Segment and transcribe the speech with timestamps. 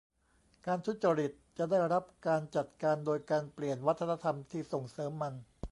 [0.65, 5.33] การทุจริตจะได้รับการจัดการโดยการเปลี่ยนวัฒนธรรมที่ส่งเสริมมัน